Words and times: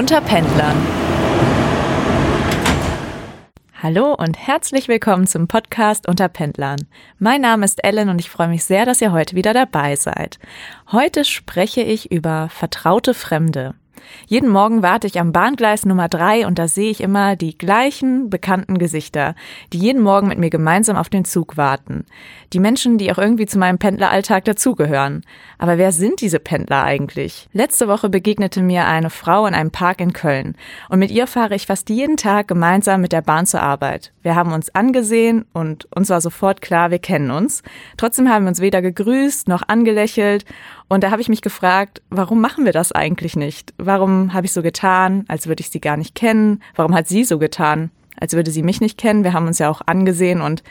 Unter 0.00 0.22
Pendlern. 0.22 0.78
Hallo 3.82 4.14
und 4.14 4.38
herzlich 4.38 4.88
willkommen 4.88 5.26
zum 5.26 5.46
Podcast 5.46 6.08
Unter 6.08 6.30
Pendlern. 6.30 6.86
Mein 7.18 7.42
Name 7.42 7.66
ist 7.66 7.84
Ellen 7.84 8.08
und 8.08 8.18
ich 8.18 8.30
freue 8.30 8.48
mich 8.48 8.64
sehr, 8.64 8.86
dass 8.86 9.02
ihr 9.02 9.12
heute 9.12 9.36
wieder 9.36 9.52
dabei 9.52 9.96
seid. 9.96 10.38
Heute 10.90 11.26
spreche 11.26 11.82
ich 11.82 12.10
über 12.10 12.48
vertraute 12.48 13.12
Fremde. 13.12 13.74
Jeden 14.26 14.48
Morgen 14.48 14.82
warte 14.82 15.06
ich 15.06 15.20
am 15.20 15.32
Bahngleis 15.32 15.84
Nummer 15.84 16.08
drei 16.08 16.46
und 16.46 16.58
da 16.58 16.68
sehe 16.68 16.90
ich 16.90 17.00
immer 17.00 17.36
die 17.36 17.56
gleichen 17.56 18.30
bekannten 18.30 18.78
Gesichter, 18.78 19.34
die 19.72 19.78
jeden 19.78 20.02
Morgen 20.02 20.28
mit 20.28 20.38
mir 20.38 20.50
gemeinsam 20.50 20.96
auf 20.96 21.08
den 21.08 21.24
Zug 21.24 21.56
warten. 21.56 22.04
Die 22.52 22.60
Menschen, 22.60 22.98
die 22.98 23.12
auch 23.12 23.18
irgendwie 23.18 23.46
zu 23.46 23.58
meinem 23.58 23.78
Pendleralltag 23.78 24.44
dazugehören. 24.44 25.22
Aber 25.58 25.78
wer 25.78 25.92
sind 25.92 26.20
diese 26.20 26.40
Pendler 26.40 26.84
eigentlich? 26.84 27.48
Letzte 27.52 27.88
Woche 27.88 28.08
begegnete 28.08 28.62
mir 28.62 28.86
eine 28.86 29.10
Frau 29.10 29.46
in 29.46 29.54
einem 29.54 29.70
Park 29.70 30.00
in 30.00 30.12
Köln 30.12 30.56
und 30.88 30.98
mit 30.98 31.10
ihr 31.10 31.26
fahre 31.26 31.54
ich 31.54 31.66
fast 31.66 31.88
jeden 31.90 32.16
Tag 32.16 32.48
gemeinsam 32.48 33.00
mit 33.00 33.12
der 33.12 33.22
Bahn 33.22 33.46
zur 33.46 33.62
Arbeit. 33.62 34.12
Wir 34.22 34.34
haben 34.34 34.52
uns 34.52 34.74
angesehen 34.74 35.44
und 35.52 35.88
uns 35.94 36.10
war 36.10 36.20
sofort 36.20 36.60
klar, 36.60 36.90
wir 36.90 36.98
kennen 36.98 37.30
uns. 37.30 37.62
Trotzdem 37.96 38.28
haben 38.28 38.44
wir 38.44 38.50
uns 38.50 38.60
weder 38.60 38.82
gegrüßt 38.82 39.48
noch 39.48 39.62
angelächelt 39.66 40.44
und 40.90 41.04
da 41.04 41.12
habe 41.12 41.22
ich 41.22 41.28
mich 41.28 41.40
gefragt, 41.40 42.02
warum 42.10 42.40
machen 42.40 42.64
wir 42.64 42.72
das 42.72 42.90
eigentlich 42.90 43.36
nicht? 43.36 43.72
Warum 43.78 44.32
habe 44.32 44.46
ich 44.46 44.52
so 44.52 44.60
getan, 44.60 45.24
als 45.28 45.46
würde 45.46 45.60
ich 45.60 45.70
sie 45.70 45.80
gar 45.80 45.96
nicht 45.96 46.16
kennen? 46.16 46.62
Warum 46.74 46.96
hat 46.96 47.06
sie 47.06 47.22
so 47.22 47.38
getan, 47.38 47.92
als 48.20 48.34
würde 48.34 48.50
sie 48.50 48.62
mich 48.62 48.80
nicht 48.80 48.98
kennen? 48.98 49.24
Wir 49.24 49.32
haben 49.32 49.46
uns 49.46 49.58
ja 49.58 49.68
auch 49.70 49.80
angesehen 49.86 50.40
und 50.40 50.62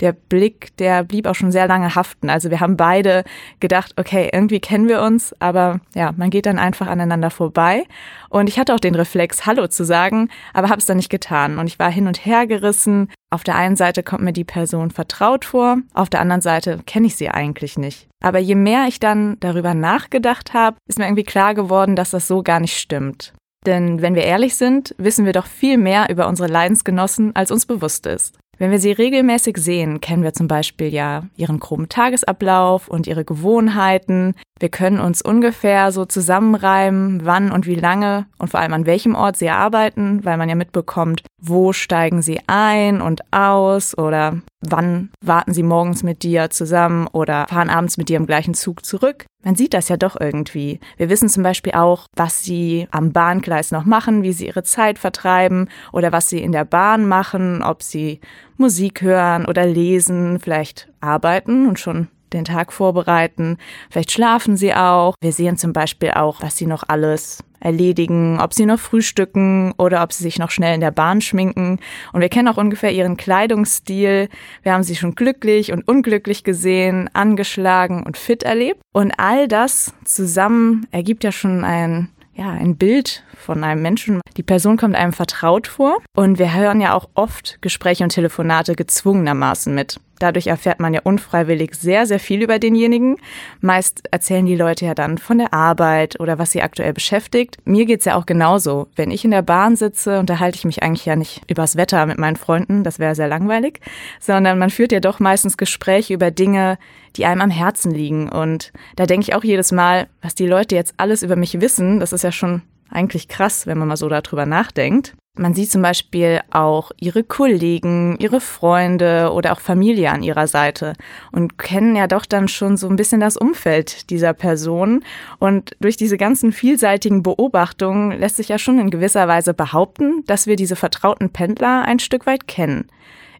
der 0.00 0.12
Blick, 0.12 0.76
der 0.76 1.02
blieb 1.02 1.26
auch 1.26 1.34
schon 1.34 1.50
sehr 1.50 1.66
lange 1.66 1.94
haften. 1.94 2.30
Also 2.30 2.50
wir 2.50 2.60
haben 2.60 2.76
beide 2.76 3.24
gedacht, 3.60 3.94
okay, 3.96 4.28
irgendwie 4.32 4.60
kennen 4.60 4.88
wir 4.88 5.02
uns, 5.02 5.34
aber 5.40 5.80
ja, 5.94 6.12
man 6.16 6.30
geht 6.30 6.46
dann 6.46 6.58
einfach 6.58 6.86
aneinander 6.86 7.30
vorbei. 7.30 7.84
Und 8.28 8.48
ich 8.48 8.58
hatte 8.58 8.74
auch 8.74 8.80
den 8.80 8.94
Reflex, 8.94 9.46
Hallo 9.46 9.66
zu 9.66 9.84
sagen, 9.84 10.28
aber 10.52 10.68
habe 10.68 10.78
es 10.78 10.86
dann 10.86 10.98
nicht 10.98 11.10
getan. 11.10 11.58
Und 11.58 11.66
ich 11.66 11.78
war 11.78 11.90
hin 11.90 12.06
und 12.06 12.24
her 12.24 12.46
gerissen. 12.46 13.10
Auf 13.30 13.42
der 13.42 13.56
einen 13.56 13.76
Seite 13.76 14.02
kommt 14.02 14.22
mir 14.22 14.32
die 14.32 14.44
Person 14.44 14.90
vertraut 14.90 15.44
vor, 15.44 15.78
auf 15.94 16.08
der 16.08 16.20
anderen 16.20 16.40
Seite 16.40 16.80
kenne 16.86 17.06
ich 17.06 17.16
sie 17.16 17.28
eigentlich 17.28 17.78
nicht. 17.78 18.08
Aber 18.22 18.38
je 18.38 18.54
mehr 18.54 18.86
ich 18.88 19.00
dann 19.00 19.36
darüber 19.40 19.74
nachgedacht 19.74 20.54
habe, 20.54 20.76
ist 20.88 20.98
mir 20.98 21.06
irgendwie 21.06 21.24
klar 21.24 21.54
geworden, 21.54 21.94
dass 21.96 22.10
das 22.10 22.26
so 22.26 22.42
gar 22.42 22.60
nicht 22.60 22.76
stimmt. 22.76 23.32
Denn 23.66 24.02
wenn 24.02 24.14
wir 24.14 24.24
ehrlich 24.24 24.56
sind, 24.56 24.94
wissen 24.98 25.24
wir 25.24 25.32
doch 25.32 25.46
viel 25.46 25.78
mehr 25.78 26.08
über 26.10 26.28
unsere 26.28 26.48
Leidensgenossen, 26.48 27.34
als 27.34 27.50
uns 27.50 27.66
bewusst 27.66 28.06
ist. 28.06 28.38
Wenn 28.58 28.72
wir 28.72 28.80
sie 28.80 28.90
regelmäßig 28.90 29.56
sehen, 29.56 30.00
kennen 30.00 30.24
wir 30.24 30.32
zum 30.32 30.48
Beispiel 30.48 30.92
ja 30.92 31.22
ihren 31.36 31.60
groben 31.60 31.88
Tagesablauf 31.88 32.88
und 32.88 33.06
ihre 33.06 33.24
Gewohnheiten. 33.24 34.34
Wir 34.58 34.68
können 34.68 34.98
uns 34.98 35.22
ungefähr 35.22 35.92
so 35.92 36.04
zusammenreimen, 36.04 37.20
wann 37.24 37.52
und 37.52 37.66
wie 37.66 37.76
lange 37.76 38.26
und 38.38 38.50
vor 38.50 38.58
allem 38.58 38.72
an 38.72 38.86
welchem 38.86 39.14
Ort 39.14 39.36
sie 39.36 39.50
arbeiten, 39.50 40.24
weil 40.24 40.36
man 40.38 40.48
ja 40.48 40.56
mitbekommt, 40.56 41.22
wo 41.40 41.72
steigen 41.72 42.20
sie 42.20 42.40
ein 42.48 43.00
und 43.00 43.32
aus 43.32 43.96
oder 43.96 44.40
wann 44.60 45.10
warten 45.24 45.54
sie 45.54 45.62
morgens 45.62 46.02
mit 46.02 46.22
dir 46.22 46.50
zusammen 46.50 47.06
oder 47.08 47.46
fahren 47.48 47.70
abends 47.70 47.96
mit 47.96 48.08
dir 48.08 48.16
im 48.16 48.26
gleichen 48.26 48.54
Zug 48.54 48.84
zurück. 48.84 49.26
Man 49.44 49.54
sieht 49.54 49.72
das 49.74 49.88
ja 49.88 49.96
doch 49.96 50.18
irgendwie. 50.18 50.80
Wir 50.96 51.08
wissen 51.08 51.28
zum 51.28 51.42
Beispiel 51.42 51.72
auch, 51.72 52.06
was 52.16 52.42
sie 52.42 52.88
am 52.90 53.12
Bahngleis 53.12 53.70
noch 53.70 53.84
machen, 53.84 54.22
wie 54.22 54.32
sie 54.32 54.46
ihre 54.46 54.64
Zeit 54.64 54.98
vertreiben 54.98 55.68
oder 55.92 56.12
was 56.12 56.28
sie 56.28 56.42
in 56.42 56.52
der 56.52 56.64
Bahn 56.64 57.06
machen, 57.06 57.62
ob 57.62 57.82
sie 57.82 58.20
Musik 58.56 59.02
hören 59.02 59.46
oder 59.46 59.64
lesen, 59.64 60.40
vielleicht 60.40 60.88
arbeiten 61.00 61.68
und 61.68 61.78
schon 61.78 62.08
den 62.32 62.44
Tag 62.44 62.72
vorbereiten. 62.72 63.58
Vielleicht 63.90 64.12
schlafen 64.12 64.56
sie 64.56 64.74
auch. 64.74 65.14
Wir 65.20 65.32
sehen 65.32 65.56
zum 65.56 65.72
Beispiel 65.72 66.12
auch, 66.12 66.42
was 66.42 66.56
sie 66.56 66.66
noch 66.66 66.84
alles 66.86 67.44
erledigen, 67.60 68.38
ob 68.40 68.54
sie 68.54 68.66
noch 68.66 68.78
frühstücken 68.78 69.72
oder 69.78 70.02
ob 70.02 70.12
sie 70.12 70.22
sich 70.22 70.38
noch 70.38 70.50
schnell 70.50 70.74
in 70.74 70.80
der 70.80 70.90
Bahn 70.90 71.20
schminken. 71.20 71.80
Und 72.12 72.20
wir 72.20 72.28
kennen 72.28 72.48
auch 72.48 72.56
ungefähr 72.56 72.92
ihren 72.92 73.16
Kleidungsstil. 73.16 74.28
Wir 74.62 74.72
haben 74.72 74.84
sie 74.84 74.96
schon 74.96 75.14
glücklich 75.14 75.72
und 75.72 75.86
unglücklich 75.88 76.44
gesehen, 76.44 77.10
angeschlagen 77.12 78.04
und 78.04 78.16
fit 78.16 78.42
erlebt. 78.42 78.80
Und 78.92 79.12
all 79.18 79.48
das 79.48 79.92
zusammen 80.04 80.86
ergibt 80.90 81.24
ja 81.24 81.32
schon 81.32 81.64
ein 81.64 82.08
ja, 82.34 82.52
ein 82.52 82.76
Bild 82.76 83.24
von 83.36 83.64
einem 83.64 83.82
Menschen. 83.82 84.20
Die 84.36 84.44
Person 84.44 84.76
kommt 84.76 84.94
einem 84.94 85.12
vertraut 85.12 85.66
vor 85.66 85.98
und 86.14 86.38
wir 86.38 86.54
hören 86.54 86.80
ja 86.80 86.94
auch 86.94 87.08
oft 87.14 87.58
Gespräche 87.60 88.04
und 88.04 88.10
Telefonate 88.10 88.76
gezwungenermaßen 88.76 89.74
mit. 89.74 89.98
Dadurch 90.18 90.46
erfährt 90.46 90.80
man 90.80 90.94
ja 90.94 91.00
unfreiwillig 91.02 91.74
sehr, 91.74 92.06
sehr 92.06 92.20
viel 92.20 92.42
über 92.42 92.58
denjenigen. 92.58 93.16
Meist 93.60 94.02
erzählen 94.10 94.46
die 94.46 94.56
Leute 94.56 94.86
ja 94.86 94.94
dann 94.94 95.18
von 95.18 95.38
der 95.38 95.54
Arbeit 95.54 96.20
oder 96.20 96.38
was 96.38 96.52
sie 96.52 96.62
aktuell 96.62 96.92
beschäftigt. 96.92 97.56
Mir 97.64 97.86
geht's 97.86 98.04
ja 98.04 98.16
auch 98.16 98.26
genauso. 98.26 98.88
Wenn 98.96 99.10
ich 99.10 99.24
in 99.24 99.30
der 99.30 99.42
Bahn 99.42 99.76
sitze, 99.76 100.18
unterhalte 100.18 100.56
ich 100.56 100.64
mich 100.64 100.82
eigentlich 100.82 101.06
ja 101.06 101.16
nicht 101.16 101.42
übers 101.48 101.76
Wetter 101.76 102.06
mit 102.06 102.18
meinen 102.18 102.36
Freunden, 102.36 102.84
das 102.84 102.98
wäre 102.98 103.14
sehr 103.14 103.28
langweilig, 103.28 103.80
sondern 104.20 104.58
man 104.58 104.70
führt 104.70 104.92
ja 104.92 105.00
doch 105.00 105.20
meistens 105.20 105.56
Gespräche 105.56 106.14
über 106.14 106.30
Dinge, 106.30 106.78
die 107.16 107.26
einem 107.26 107.40
am 107.40 107.50
Herzen 107.50 107.92
liegen. 107.92 108.28
Und 108.28 108.72
da 108.96 109.06
denke 109.06 109.24
ich 109.28 109.34
auch 109.34 109.44
jedes 109.44 109.72
Mal, 109.72 110.08
was 110.22 110.34
die 110.34 110.46
Leute 110.46 110.74
jetzt 110.74 110.94
alles 110.96 111.22
über 111.22 111.36
mich 111.36 111.60
wissen, 111.60 112.00
das 112.00 112.12
ist 112.12 112.24
ja 112.24 112.32
schon 112.32 112.62
eigentlich 112.90 113.28
krass, 113.28 113.66
wenn 113.66 113.78
man 113.78 113.88
mal 113.88 113.96
so 113.96 114.08
darüber 114.08 114.46
nachdenkt. 114.46 115.14
Man 115.38 115.54
sieht 115.54 115.70
zum 115.70 115.82
Beispiel 115.82 116.40
auch 116.50 116.90
ihre 116.98 117.22
Kollegen, 117.22 118.16
ihre 118.18 118.40
Freunde 118.40 119.30
oder 119.32 119.52
auch 119.52 119.60
Familie 119.60 120.10
an 120.10 120.24
ihrer 120.24 120.48
Seite 120.48 120.94
und 121.30 121.58
kennen 121.58 121.94
ja 121.94 122.08
doch 122.08 122.26
dann 122.26 122.48
schon 122.48 122.76
so 122.76 122.88
ein 122.88 122.96
bisschen 122.96 123.20
das 123.20 123.36
Umfeld 123.36 124.10
dieser 124.10 124.32
Person. 124.32 125.04
Und 125.38 125.76
durch 125.78 125.96
diese 125.96 126.16
ganzen 126.16 126.50
vielseitigen 126.50 127.22
Beobachtungen 127.22 128.18
lässt 128.18 128.36
sich 128.36 128.48
ja 128.48 128.58
schon 128.58 128.80
in 128.80 128.90
gewisser 128.90 129.28
Weise 129.28 129.54
behaupten, 129.54 130.24
dass 130.26 130.48
wir 130.48 130.56
diese 130.56 130.74
vertrauten 130.74 131.30
Pendler 131.30 131.82
ein 131.82 132.00
Stück 132.00 132.26
weit 132.26 132.48
kennen. 132.48 132.88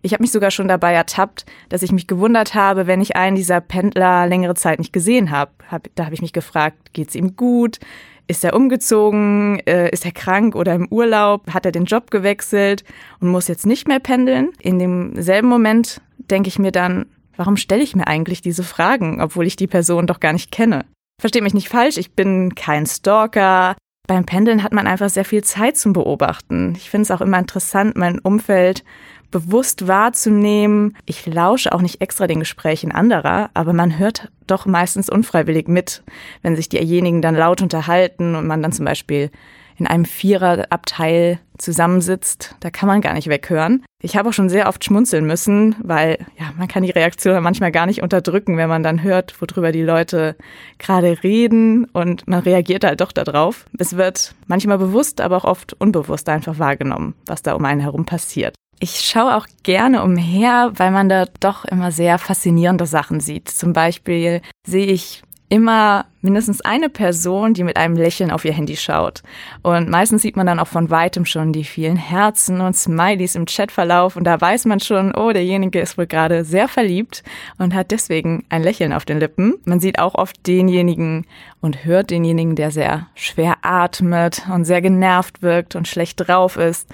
Ich 0.00 0.12
habe 0.12 0.22
mich 0.22 0.30
sogar 0.30 0.52
schon 0.52 0.68
dabei 0.68 0.92
ertappt, 0.92 1.46
dass 1.68 1.82
ich 1.82 1.90
mich 1.90 2.06
gewundert 2.06 2.54
habe, 2.54 2.86
wenn 2.86 3.00
ich 3.00 3.16
einen 3.16 3.34
dieser 3.34 3.60
Pendler 3.60 4.28
längere 4.28 4.54
Zeit 4.54 4.78
nicht 4.78 4.92
gesehen 4.92 5.32
habe. 5.32 5.50
Hab, 5.68 5.88
da 5.96 6.04
habe 6.04 6.14
ich 6.14 6.22
mich 6.22 6.32
gefragt, 6.32 6.92
geht's 6.92 7.16
ihm 7.16 7.34
gut? 7.34 7.80
Ist 8.28 8.44
er 8.44 8.54
umgezogen? 8.54 9.58
Äh, 9.66 9.90
ist 9.90 10.04
er 10.04 10.12
krank 10.12 10.54
oder 10.54 10.74
im 10.74 10.86
Urlaub? 10.90 11.52
Hat 11.52 11.64
er 11.64 11.72
den 11.72 11.86
Job 11.86 12.10
gewechselt 12.10 12.84
und 13.20 13.28
muss 13.28 13.48
jetzt 13.48 13.66
nicht 13.66 13.88
mehr 13.88 14.00
pendeln? 14.00 14.50
In 14.60 14.78
demselben 14.78 15.48
Moment 15.48 16.02
denke 16.18 16.48
ich 16.48 16.58
mir 16.58 16.70
dann, 16.70 17.06
warum 17.36 17.56
stelle 17.56 17.82
ich 17.82 17.96
mir 17.96 18.06
eigentlich 18.06 18.42
diese 18.42 18.64
Fragen, 18.64 19.22
obwohl 19.22 19.46
ich 19.46 19.56
die 19.56 19.66
Person 19.66 20.06
doch 20.06 20.20
gar 20.20 20.34
nicht 20.34 20.52
kenne? 20.52 20.84
Versteht 21.18 21.42
mich 21.42 21.54
nicht 21.54 21.70
falsch, 21.70 21.96
ich 21.96 22.12
bin 22.12 22.54
kein 22.54 22.84
Stalker. 22.84 23.76
Beim 24.06 24.26
Pendeln 24.26 24.62
hat 24.62 24.72
man 24.72 24.86
einfach 24.86 25.08
sehr 25.08 25.24
viel 25.24 25.42
Zeit 25.42 25.78
zum 25.78 25.94
Beobachten. 25.94 26.74
Ich 26.76 26.90
finde 26.90 27.04
es 27.04 27.10
auch 27.10 27.22
immer 27.22 27.38
interessant, 27.38 27.96
mein 27.96 28.18
Umfeld 28.18 28.84
bewusst 29.30 29.86
wahrzunehmen. 29.88 30.96
Ich 31.06 31.26
lausche 31.26 31.72
auch 31.72 31.82
nicht 31.82 32.00
extra 32.00 32.26
den 32.26 32.40
Gesprächen 32.40 32.92
anderer, 32.92 33.50
aber 33.54 33.72
man 33.72 33.98
hört 33.98 34.30
doch 34.46 34.66
meistens 34.66 35.08
unfreiwillig 35.08 35.68
mit, 35.68 36.02
wenn 36.42 36.56
sich 36.56 36.68
diejenigen 36.68 37.22
dann 37.22 37.34
laut 37.34 37.62
unterhalten 37.62 38.34
und 38.34 38.46
man 38.46 38.62
dann 38.62 38.72
zum 38.72 38.84
Beispiel 38.84 39.30
in 39.78 39.86
einem 39.86 40.04
Viererabteil 40.04 41.38
zusammensitzt, 41.56 42.56
da 42.60 42.70
kann 42.70 42.88
man 42.88 43.00
gar 43.00 43.14
nicht 43.14 43.28
weghören. 43.28 43.84
Ich 44.02 44.16
habe 44.16 44.28
auch 44.28 44.32
schon 44.32 44.48
sehr 44.48 44.68
oft 44.68 44.84
schmunzeln 44.84 45.24
müssen, 45.24 45.76
weil 45.82 46.18
ja, 46.38 46.52
man 46.56 46.68
kann 46.68 46.82
die 46.82 46.90
Reaktion 46.90 47.40
manchmal 47.42 47.72
gar 47.72 47.86
nicht 47.86 48.02
unterdrücken, 48.02 48.56
wenn 48.56 48.68
man 48.68 48.82
dann 48.82 49.02
hört, 49.02 49.40
worüber 49.40 49.72
die 49.72 49.82
Leute 49.82 50.36
gerade 50.78 51.22
reden 51.22 51.84
und 51.86 52.26
man 52.26 52.40
reagiert 52.40 52.84
halt 52.84 53.00
doch 53.00 53.12
darauf. 53.12 53.66
Es 53.78 53.96
wird 53.96 54.34
manchmal 54.46 54.78
bewusst, 54.78 55.20
aber 55.20 55.36
auch 55.36 55.44
oft 55.44 55.74
unbewusst 55.74 56.28
einfach 56.28 56.58
wahrgenommen, 56.58 57.14
was 57.26 57.42
da 57.42 57.54
um 57.54 57.64
einen 57.64 57.80
herum 57.80 58.04
passiert. 58.04 58.54
Ich 58.80 59.00
schaue 59.00 59.36
auch 59.36 59.46
gerne 59.64 60.02
umher, 60.04 60.72
weil 60.74 60.92
man 60.92 61.08
da 61.08 61.24
doch 61.40 61.64
immer 61.64 61.90
sehr 61.90 62.18
faszinierende 62.18 62.86
Sachen 62.86 63.18
sieht. 63.18 63.48
Zum 63.48 63.72
Beispiel 63.72 64.40
sehe 64.64 64.86
ich 64.86 65.22
immer 65.48 66.04
mindestens 66.20 66.60
eine 66.60 66.88
Person, 66.88 67.54
die 67.54 67.64
mit 67.64 67.76
einem 67.76 67.96
Lächeln 67.96 68.30
auf 68.30 68.44
ihr 68.44 68.52
Handy 68.52 68.76
schaut. 68.76 69.22
Und 69.62 69.88
meistens 69.88 70.22
sieht 70.22 70.36
man 70.36 70.46
dann 70.46 70.58
auch 70.58 70.66
von 70.66 70.90
weitem 70.90 71.24
schon 71.24 71.52
die 71.52 71.64
vielen 71.64 71.96
Herzen 71.96 72.60
und 72.60 72.76
Smileys 72.76 73.34
im 73.34 73.46
Chatverlauf 73.46 74.16
und 74.16 74.24
da 74.24 74.40
weiß 74.40 74.66
man 74.66 74.80
schon, 74.80 75.14
oh, 75.14 75.32
derjenige 75.32 75.80
ist 75.80 75.96
wohl 75.96 76.06
gerade 76.06 76.44
sehr 76.44 76.68
verliebt 76.68 77.22
und 77.56 77.74
hat 77.74 77.90
deswegen 77.90 78.44
ein 78.48 78.62
Lächeln 78.62 78.92
auf 78.92 79.04
den 79.04 79.20
Lippen. 79.20 79.54
Man 79.64 79.80
sieht 79.80 79.98
auch 79.98 80.14
oft 80.14 80.46
denjenigen 80.46 81.26
und 81.60 81.84
hört 81.84 82.10
denjenigen, 82.10 82.54
der 82.54 82.70
sehr 82.70 83.06
schwer 83.14 83.56
atmet 83.62 84.42
und 84.52 84.64
sehr 84.64 84.82
genervt 84.82 85.42
wirkt 85.42 85.76
und 85.76 85.88
schlecht 85.88 86.28
drauf 86.28 86.56
ist. 86.56 86.88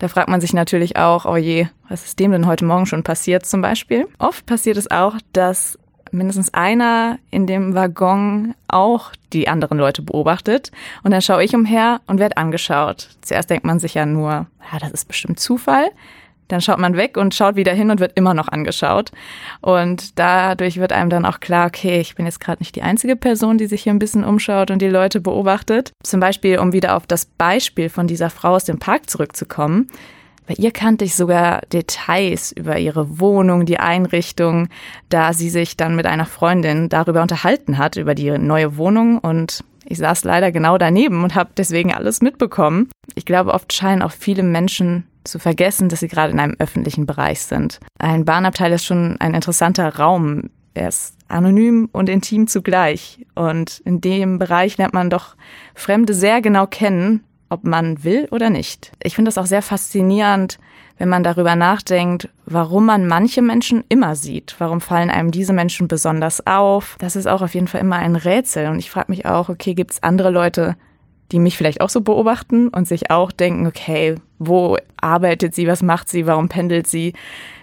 Da 0.00 0.08
fragt 0.08 0.30
man 0.30 0.40
sich 0.40 0.54
natürlich 0.54 0.96
auch, 0.96 1.26
oh 1.26 1.36
je, 1.36 1.68
was 1.88 2.06
ist 2.06 2.18
dem 2.18 2.32
denn 2.32 2.46
heute 2.46 2.64
Morgen 2.64 2.86
schon 2.86 3.02
passiert 3.02 3.44
zum 3.44 3.60
Beispiel? 3.60 4.08
Oft 4.18 4.46
passiert 4.46 4.78
es 4.78 4.90
auch, 4.90 5.16
dass 5.34 5.78
mindestens 6.10 6.54
einer 6.54 7.18
in 7.30 7.46
dem 7.46 7.74
Waggon 7.74 8.54
auch 8.66 9.12
die 9.34 9.46
anderen 9.46 9.76
Leute 9.76 10.00
beobachtet. 10.00 10.72
Und 11.02 11.10
dann 11.10 11.20
schaue 11.20 11.44
ich 11.44 11.54
umher 11.54 12.00
und 12.06 12.18
werde 12.18 12.38
angeschaut. 12.38 13.10
Zuerst 13.20 13.50
denkt 13.50 13.66
man 13.66 13.78
sich 13.78 13.92
ja 13.92 14.06
nur, 14.06 14.46
ja, 14.72 14.78
das 14.80 14.90
ist 14.90 15.06
bestimmt 15.06 15.38
Zufall. 15.38 15.90
Dann 16.52 16.60
schaut 16.60 16.78
man 16.78 16.96
weg 16.96 17.16
und 17.16 17.34
schaut 17.34 17.56
wieder 17.56 17.72
hin 17.72 17.90
und 17.90 18.00
wird 18.00 18.12
immer 18.16 18.34
noch 18.34 18.48
angeschaut. 18.48 19.10
Und 19.60 20.18
dadurch 20.18 20.78
wird 20.78 20.92
einem 20.92 21.10
dann 21.10 21.26
auch 21.26 21.40
klar, 21.40 21.66
okay, 21.66 22.00
ich 22.00 22.14
bin 22.14 22.26
jetzt 22.26 22.40
gerade 22.40 22.60
nicht 22.62 22.76
die 22.76 22.82
einzige 22.82 23.16
Person, 23.16 23.58
die 23.58 23.66
sich 23.66 23.82
hier 23.82 23.92
ein 23.92 23.98
bisschen 23.98 24.24
umschaut 24.24 24.70
und 24.70 24.82
die 24.82 24.88
Leute 24.88 25.20
beobachtet. 25.20 25.92
Zum 26.02 26.20
Beispiel, 26.20 26.58
um 26.58 26.72
wieder 26.72 26.96
auf 26.96 27.06
das 27.06 27.24
Beispiel 27.24 27.88
von 27.88 28.06
dieser 28.06 28.30
Frau 28.30 28.54
aus 28.54 28.64
dem 28.64 28.78
Park 28.78 29.08
zurückzukommen. 29.08 29.88
Bei 30.46 30.54
ihr 30.54 30.72
kannte 30.72 31.04
ich 31.04 31.14
sogar 31.14 31.60
Details 31.72 32.50
über 32.50 32.76
ihre 32.78 33.20
Wohnung, 33.20 33.66
die 33.66 33.78
Einrichtung, 33.78 34.68
da 35.08 35.32
sie 35.32 35.48
sich 35.48 35.76
dann 35.76 35.94
mit 35.94 36.06
einer 36.06 36.26
Freundin 36.26 36.88
darüber 36.88 37.22
unterhalten 37.22 37.78
hat, 37.78 37.94
über 37.94 38.16
die 38.16 38.36
neue 38.36 38.76
Wohnung 38.76 39.18
und 39.18 39.62
ich 39.84 39.98
saß 39.98 40.24
leider 40.24 40.52
genau 40.52 40.78
daneben 40.78 41.24
und 41.24 41.34
habe 41.34 41.50
deswegen 41.56 41.94
alles 41.94 42.20
mitbekommen. 42.20 42.88
Ich 43.14 43.24
glaube, 43.24 43.54
oft 43.54 43.72
scheinen 43.72 44.02
auch 44.02 44.12
viele 44.12 44.42
Menschen 44.42 45.06
zu 45.24 45.38
vergessen, 45.38 45.88
dass 45.88 46.00
sie 46.00 46.08
gerade 46.08 46.32
in 46.32 46.40
einem 46.40 46.56
öffentlichen 46.58 47.06
Bereich 47.06 47.42
sind. 47.42 47.80
Ein 47.98 48.24
Bahnabteil 48.24 48.72
ist 48.72 48.84
schon 48.84 49.16
ein 49.20 49.34
interessanter 49.34 49.96
Raum. 49.96 50.50
Er 50.74 50.88
ist 50.88 51.14
anonym 51.28 51.88
und 51.92 52.08
intim 52.08 52.46
zugleich. 52.46 53.26
Und 53.34 53.80
in 53.84 54.00
dem 54.00 54.38
Bereich 54.38 54.78
lernt 54.78 54.94
man 54.94 55.10
doch 55.10 55.36
Fremde 55.74 56.14
sehr 56.14 56.40
genau 56.40 56.66
kennen, 56.66 57.24
ob 57.48 57.64
man 57.64 58.04
will 58.04 58.28
oder 58.30 58.50
nicht. 58.50 58.92
Ich 59.02 59.14
finde 59.14 59.28
das 59.28 59.38
auch 59.38 59.46
sehr 59.46 59.62
faszinierend, 59.62 60.58
wenn 60.98 61.08
man 61.08 61.24
darüber 61.24 61.56
nachdenkt, 61.56 62.28
warum 62.44 62.86
man 62.86 63.06
manche 63.06 63.42
Menschen 63.42 63.84
immer 63.88 64.14
sieht. 64.14 64.54
Warum 64.58 64.80
fallen 64.80 65.10
einem 65.10 65.30
diese 65.30 65.52
Menschen 65.52 65.88
besonders 65.88 66.46
auf? 66.46 66.96
Das 66.98 67.16
ist 67.16 67.26
auch 67.26 67.42
auf 67.42 67.54
jeden 67.54 67.68
Fall 67.68 67.80
immer 67.80 67.96
ein 67.96 68.16
Rätsel. 68.16 68.68
Und 68.68 68.78
ich 68.78 68.90
frage 68.90 69.10
mich 69.10 69.26
auch, 69.26 69.48
okay, 69.48 69.74
gibt 69.74 69.92
es 69.92 70.02
andere 70.02 70.30
Leute, 70.30 70.76
die 71.32 71.38
mich 71.38 71.56
vielleicht 71.56 71.80
auch 71.80 71.88
so 71.88 72.02
beobachten 72.02 72.68
und 72.68 72.86
sich 72.86 73.10
auch 73.10 73.32
denken, 73.32 73.66
okay, 73.66 74.16
wo 74.40 74.78
arbeitet 75.00 75.54
sie, 75.54 75.68
was 75.68 75.82
macht 75.82 76.08
sie, 76.08 76.26
warum 76.26 76.48
pendelt 76.48 76.88
sie? 76.88 77.12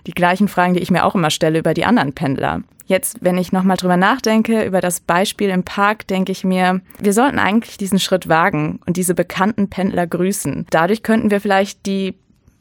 Die 0.06 0.12
gleichen 0.12 0.48
Fragen, 0.48 0.76
die 0.76 0.80
ich 0.80 0.92
mir 0.92 1.04
auch 1.04 1.16
immer 1.16 1.32
stelle 1.32 1.60
über 1.60 1.74
die 1.74 1.84
anderen 1.84 2.14
Pendler. 2.14 2.62
Jetzt, 2.86 3.18
wenn 3.20 3.38
ich 3.38 3.52
nochmal 3.52 3.76
drüber 3.76 3.98
nachdenke, 3.98 4.64
über 4.64 4.80
das 4.80 5.02
Beispiel 5.02 5.50
im 5.50 5.64
Park, 5.64 6.08
denke 6.08 6.32
ich 6.32 6.46
mir, 6.46 6.80
wir 7.00 7.12
sollten 7.12 7.40
eigentlich 7.40 7.78
diesen 7.78 8.00
Schritt 8.00 8.30
wagen 8.30 8.80
und 8.86 8.96
diese 8.96 9.14
bekannten 9.14 9.70
Pendler 9.70 10.08
grüßen. 10.08 10.68
Dadurch 10.70 11.04
könnten 11.04 11.30
wir 11.30 11.42
vielleicht 11.42 11.86
die 11.86 12.16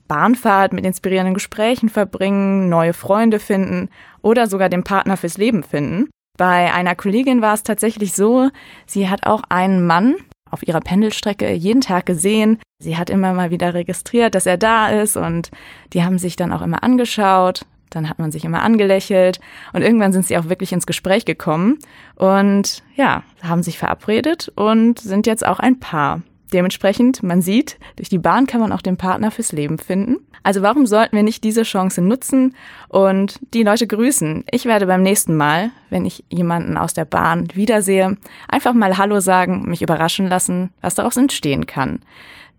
Bahnfahrt 0.09 0.73
mit 0.73 0.85
inspirierenden 0.85 1.35
Gesprächen 1.35 1.89
verbringen, 1.89 2.69
neue 2.69 2.93
Freunde 2.93 3.39
finden 3.39 3.89
oder 4.23 4.49
sogar 4.49 4.69
den 4.69 4.83
Partner 4.83 5.17
fürs 5.17 5.39
Leben 5.39 5.63
finden. 5.63 6.09
Bei 6.37 6.73
einer 6.73 6.95
Kollegin 6.95 7.41
war 7.41 7.55
es 7.55 7.63
tatsächlich 7.63 8.15
so, 8.15 8.51
sie 8.87 9.09
hat 9.09 9.27
auch 9.27 9.43
einen 9.49 9.87
Mann 9.87 10.17
auf 10.57 10.67
ihrer 10.67 10.81
Pendelstrecke 10.81 11.53
jeden 11.53 11.83
Tag 11.83 12.07
gesehen. 12.07 12.59
Sie 12.79 12.97
hat 12.97 13.11
immer 13.11 13.35
mal 13.35 13.51
wieder 13.51 13.75
registriert, 13.75 14.35
dass 14.35 14.47
er 14.47 14.57
da 14.57 14.89
ist 14.89 15.19
und 15.19 15.51
die 15.93 16.03
haben 16.03 16.17
sich 16.17 16.35
dann 16.35 16.51
auch 16.51 16.63
immer 16.63 16.83
angeschaut. 16.83 17.67
Dann 17.91 18.09
hat 18.09 18.19
man 18.19 18.33
sich 18.33 18.47
immer 18.47 18.63
angelächelt 18.63 19.39
und 19.75 19.83
irgendwann 19.83 20.15
sind 20.15 20.27
sie 20.27 20.39
auch 20.39 20.49
wirklich 20.49 20.73
ins 20.73 20.87
Gespräch 20.87 21.27
gekommen 21.27 21.79
und 22.15 22.83
ja, 22.95 23.23
haben 23.43 23.63
sich 23.63 23.79
verabredet 23.79 24.51
und 24.57 24.99
sind 24.99 25.27
jetzt 25.27 25.47
auch 25.47 25.61
ein 25.61 25.79
Paar. 25.79 26.23
Dementsprechend, 26.53 27.23
man 27.23 27.43
sieht, 27.43 27.79
durch 27.97 28.09
die 28.09 28.19
Bahn 28.19 28.47
kann 28.47 28.61
man 28.61 28.73
auch 28.73 28.83
den 28.83 28.97
Partner 28.97 29.31
fürs 29.31 29.53
Leben 29.53 29.79
finden. 29.79 30.19
Also 30.43 30.63
warum 30.63 30.87
sollten 30.87 31.17
wir 31.17 31.25
nicht 31.25 31.43
diese 31.43 31.65
Chance 31.65 32.01
nutzen 32.03 32.55
und 32.89 33.41
die 33.53 33.65
Leute 33.65 33.89
grüßen? 33.89 34.45
Ich 34.53 34.65
werde 34.65 34.87
beim 34.87 35.03
nächsten 35.03 35.37
Mal, 35.37 35.71
wenn 35.91 36.05
ich 36.05 36.25
jemanden 36.29 36.77
aus 36.77 36.95
der 36.95 37.05
Bahn 37.05 37.49
wiedersehe, 37.55 38.17
einfach 38.49 38.75
mal 38.75 38.97
Hallo 38.97 39.19
sagen, 39.19 39.69
mich 39.69 39.83
überraschen 39.83 40.29
lassen, 40.29 40.71
was 40.81 40.95
daraus 40.95 41.17
entstehen 41.17 41.67
kann. 41.67 41.99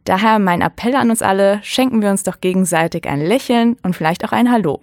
Daher 0.04 0.40
mein 0.40 0.62
Appell 0.62 0.95
an 0.95 1.10
uns 1.10 1.22
alle, 1.22 1.60
schenken 1.63 2.01
wir 2.01 2.10
uns 2.10 2.24
doch 2.24 2.42
gegenseitig 2.42 3.07
ein 3.07 3.22
Lächeln 3.22 3.78
und 3.83 3.95
vielleicht 3.95 4.25
auch 4.25 4.31
ein 4.33 4.51
Hallo. 4.51 4.81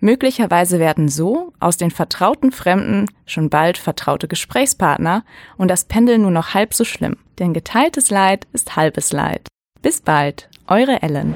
Möglicherweise 0.00 0.78
werden 0.78 1.08
so 1.08 1.52
aus 1.60 1.76
den 1.76 1.90
vertrauten 1.90 2.52
Fremden 2.52 3.06
schon 3.26 3.50
bald 3.50 3.78
vertraute 3.78 4.28
Gesprächspartner 4.28 5.24
und 5.56 5.68
das 5.68 5.84
Pendeln 5.84 6.22
nur 6.22 6.30
noch 6.30 6.54
halb 6.54 6.74
so 6.74 6.84
schlimm. 6.84 7.16
Denn 7.38 7.54
geteiltes 7.54 8.10
Leid 8.10 8.46
ist 8.52 8.76
halbes 8.76 9.12
Leid. 9.12 9.48
Bis 9.82 10.00
bald, 10.00 10.48
eure 10.66 11.02
Ellen. 11.02 11.34